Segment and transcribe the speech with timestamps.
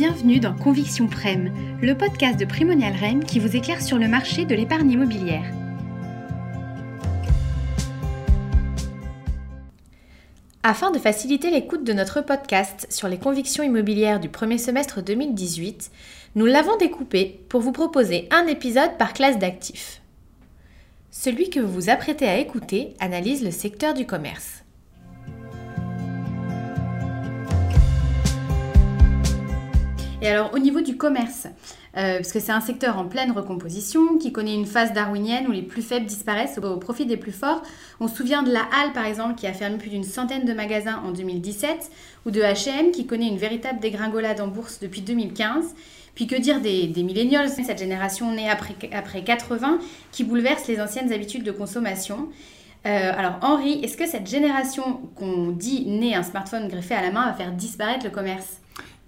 [0.00, 4.46] Bienvenue dans Conviction Prem, le podcast de Primonial Rem qui vous éclaire sur le marché
[4.46, 5.44] de l'épargne immobilière.
[10.62, 15.90] Afin de faciliter l'écoute de notre podcast sur les convictions immobilières du premier semestre 2018,
[16.34, 20.00] nous l'avons découpé pour vous proposer un épisode par classe d'actifs.
[21.10, 24.64] Celui que vous vous apprêtez à écouter analyse le secteur du commerce.
[30.22, 31.46] Et alors au niveau du commerce,
[31.96, 35.50] euh, parce que c'est un secteur en pleine recomposition, qui connaît une phase darwinienne où
[35.50, 37.62] les plus faibles disparaissent au, profit des plus forts.
[38.00, 40.52] On se souvient de la Halle par exemple qui a fermé plus d'une centaine de
[40.52, 41.90] magasins en 2017,
[42.26, 45.74] ou de H&M qui connaît une véritable dégringolade en bourse depuis 2015.
[46.14, 47.06] Puis que dire des, des
[47.64, 49.78] cette génération née après, après 80,
[50.12, 52.28] qui bouleverse les anciennes habitudes de consommation.
[52.86, 57.10] Euh, alors Henri, est-ce que cette génération qu'on dit née un smartphone greffé à la
[57.10, 58.60] main va faire disparaître le commerce?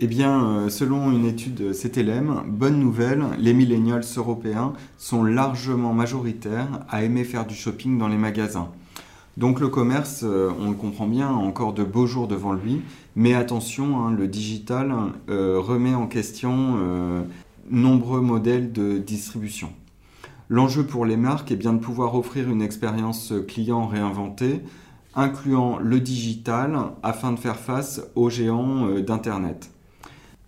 [0.05, 6.80] Eh bien, euh, selon une étude CTLM, bonne nouvelle, les millennials européens sont largement majoritaires
[6.88, 8.66] à aimer faire du shopping dans les magasins.
[9.37, 12.82] Donc le commerce, euh, on le comprend bien, a encore de beaux jours devant lui,
[13.15, 14.93] mais attention, hein, le digital
[15.29, 16.76] euh, remet en question
[17.71, 19.71] nombreux modèles de distribution.
[20.48, 24.63] L'enjeu pour les marques est bien de pouvoir offrir une expérience client réinventée,
[25.15, 29.71] incluant le digital, afin de faire face aux géants d'Internet.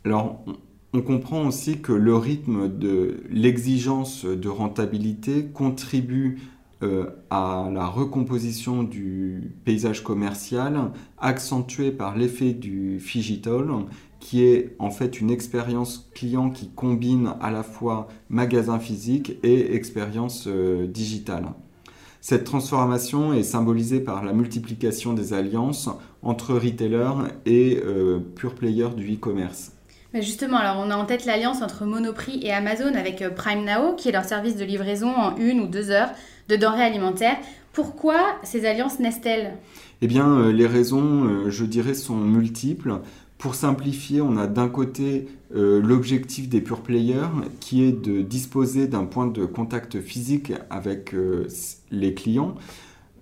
[0.04, 0.44] Alors,
[0.92, 6.40] on comprend aussi que le rythme de l'exigence de rentabilité contribue
[6.82, 13.66] euh, à la recomposition du paysage commercial, accentué par l'effet du Figital,
[14.20, 19.74] qui est en fait une expérience client qui combine à la fois magasin physique et
[19.74, 21.46] expérience euh, digitale.
[22.20, 25.88] Cette transformation est symbolisée par la multiplication des alliances
[26.22, 29.73] entre retailers et euh, pure players du e-commerce
[30.22, 33.94] justement, alors on a en tête l'alliance entre Monoprix et Amazon avec euh, Prime Now,
[33.96, 36.10] qui est leur service de livraison en une ou deux heures
[36.48, 37.36] de denrées alimentaires.
[37.72, 39.54] Pourquoi ces alliances naissent-elles?
[40.02, 43.00] Eh bien, euh, les raisons, euh, je dirais, sont multiples.
[43.38, 47.28] Pour simplifier, on a d'un côté l'objectif des pure players
[47.60, 51.14] qui est de disposer d'un point de contact physique avec
[51.90, 52.54] les clients.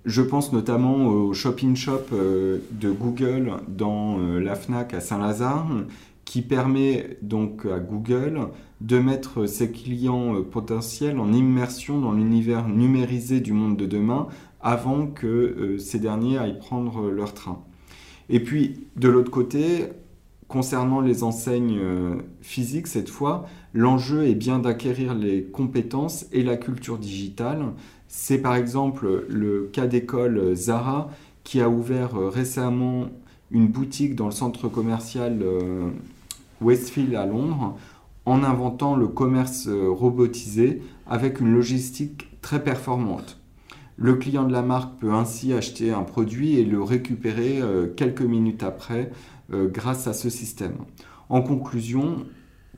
[0.05, 5.67] Je pense notamment au shopping shop de Google dans la FNAC à Saint-Lazare
[6.33, 8.49] qui permet donc à Google
[8.81, 14.29] de mettre ses clients euh, potentiels en immersion dans l'univers numérisé du monde de demain
[14.63, 17.63] avant que euh, ces derniers aillent prendre leur train.
[18.31, 19.89] Et puis, de l'autre côté,
[20.49, 23.45] concernant les enseignes euh, physiques, cette fois,
[23.75, 27.75] l'enjeu est bien d'acquérir les compétences et la culture digitale.
[28.09, 31.11] C'est par exemple le cas d'école Zara
[31.45, 33.09] qui a ouvert récemment
[33.51, 35.45] une boutique dans le centre commercial
[36.63, 37.77] Westfield à Londres
[38.25, 43.41] en inventant le commerce euh, robotisé avec une logistique très performante.
[43.97, 48.23] Le client de la marque peut ainsi acheter un produit et le récupérer euh, quelques
[48.23, 49.11] minutes après
[49.53, 50.77] euh, grâce à ce système.
[51.29, 52.25] En conclusion,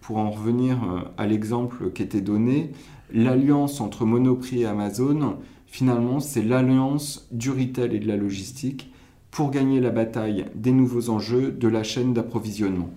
[0.00, 0.78] pour en revenir
[1.16, 2.72] à l'exemple qui était donné,
[3.10, 8.92] l'alliance entre Monoprix et Amazon, finalement, c'est l'alliance du retail et de la logistique
[9.30, 12.90] pour gagner la bataille des nouveaux enjeux de la chaîne d'approvisionnement.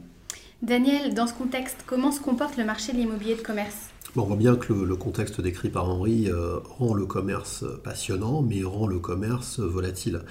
[0.63, 3.89] Daniel, dans ce contexte, comment se comporte le marché de l'immobilier de commerce?
[4.15, 8.63] On voit bien que le, contexte décrit par Henri euh, rend le commerce passionnant, mais
[8.63, 10.23] rend le commerce volatile.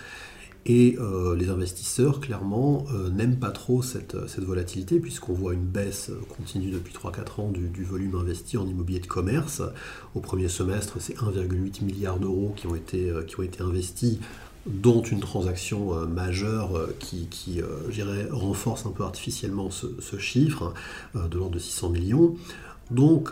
[0.68, 6.10] Et euh, les investisseurs, clairement, euh, n'aiment pas trop cette, volatilité, puisqu'on voit une baisse
[6.36, 9.62] continue depuis 3-4 ans du, volume investi en immobilier de commerce.
[10.16, 14.18] Au premier semestre, c'est 1,8 milliard d'euros qui, ont été, qui ont été investis
[14.66, 19.86] dont une transaction euh, majeure euh, qui, qui euh, renforce un peu artificiellement ce,
[20.18, 20.72] chiffre
[21.14, 22.36] de l'ordre de 600 millions.
[22.90, 23.30] Donc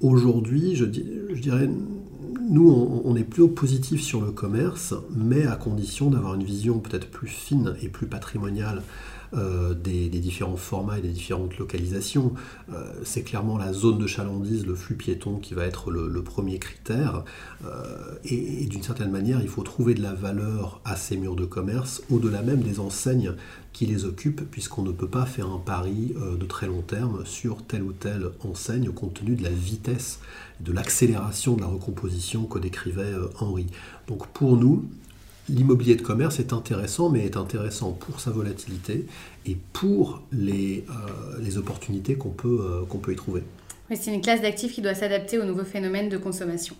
[0.00, 1.68] aujourd'hui, je, dirais,
[2.50, 2.70] nous,
[3.04, 7.28] on, est plus positif sur le commerce, mais à condition d'avoir une vision peut-être plus
[7.28, 8.82] fine et plus patrimoniale
[9.34, 12.32] euh, des, différents formats et des différentes localisations.
[12.72, 16.58] Euh, c'est clairement la zone de chalandise, le flux piéton qui va être le, premier
[16.58, 17.24] critère.
[17.64, 21.44] Euh, et, d'une certaine manière, il faut trouver de la valeur à ces murs de
[21.44, 23.32] commerce, au-delà même des enseignes
[23.72, 27.62] qui les occupent, puisqu'on ne peut pas faire un pari de très long terme sur
[27.62, 30.20] telle ou telle enseigne, compte tenu de la vitesse,
[30.60, 33.66] de l'accélération de la recomposition que décrivait Henri.
[34.08, 34.88] Donc pour nous,
[35.48, 39.06] l'immobilier de commerce est intéressant, mais est intéressant pour sa volatilité
[39.46, 43.42] et pour les, euh, les opportunités qu'on peut, euh, qu'on peut y trouver.
[43.94, 46.76] c'est une classe d'actifs qui doit s'adapter aux nouveaux phénomènes de consommation.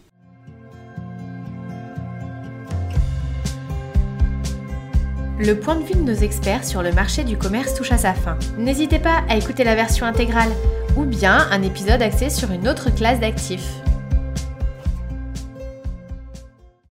[5.41, 8.13] Le point de vue de nos experts sur le marché du commerce touche à sa
[8.13, 8.37] fin.
[8.59, 10.51] N'hésitez pas à écouter la version intégrale
[10.97, 13.71] ou bien un épisode axé sur une autre classe d'actifs.